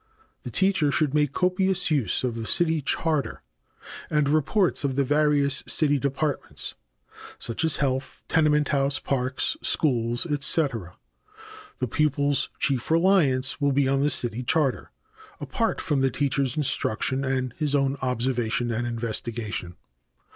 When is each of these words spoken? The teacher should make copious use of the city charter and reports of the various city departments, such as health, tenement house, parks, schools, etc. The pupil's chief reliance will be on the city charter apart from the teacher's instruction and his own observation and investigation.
The 0.41 0.49
teacher 0.49 0.91
should 0.91 1.13
make 1.13 1.31
copious 1.31 1.91
use 1.91 2.23
of 2.23 2.35
the 2.35 2.47
city 2.47 2.81
charter 2.81 3.43
and 4.09 4.27
reports 4.27 4.83
of 4.83 4.95
the 4.95 5.03
various 5.03 5.61
city 5.67 5.99
departments, 5.99 6.73
such 7.37 7.63
as 7.63 7.77
health, 7.77 8.23
tenement 8.27 8.69
house, 8.69 8.97
parks, 8.97 9.57
schools, 9.61 10.25
etc. 10.25 10.97
The 11.77 11.87
pupil's 11.87 12.49
chief 12.57 12.89
reliance 12.89 13.61
will 13.61 13.73
be 13.73 13.87
on 13.87 14.01
the 14.01 14.09
city 14.09 14.41
charter 14.41 14.89
apart 15.39 15.79
from 15.79 16.01
the 16.01 16.09
teacher's 16.09 16.57
instruction 16.57 17.23
and 17.23 17.53
his 17.59 17.75
own 17.75 17.95
observation 18.01 18.71
and 18.71 18.87
investigation. 18.87 19.75